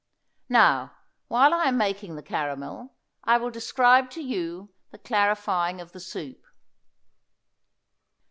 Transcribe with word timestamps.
Now, 0.49 0.95
while 1.27 1.53
I 1.53 1.65
am 1.65 1.77
making 1.77 2.15
the 2.15 2.23
caramel, 2.23 2.95
I 3.23 3.37
will 3.37 3.51
describe 3.51 4.09
to 4.09 4.21
you 4.23 4.73
the 4.89 4.97
clarifying 4.97 5.79
of 5.79 5.91
the 5.91 5.99
soup. 5.99 6.43